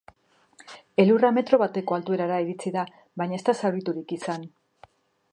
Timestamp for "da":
2.77-2.85, 3.51-3.55